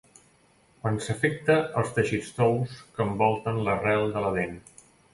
Quan 0.85 0.97
s'afecta 1.07 1.59
els 1.83 1.93
teixits 1.99 2.33
tous 2.39 2.75
que 2.97 3.09
envolten 3.09 3.65
l'arrel 3.69 4.11
de 4.19 4.29
la 4.29 4.37
dent. 4.43 4.61